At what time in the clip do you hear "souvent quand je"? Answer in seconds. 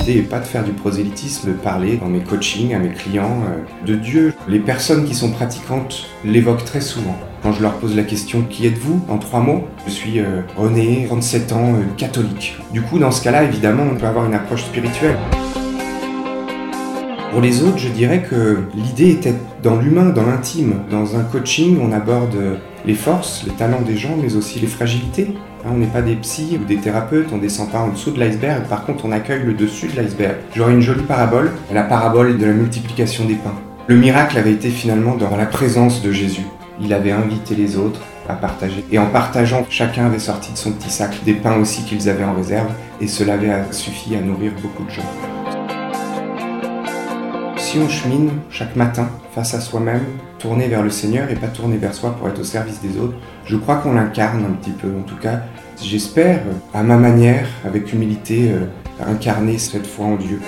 6.80-7.62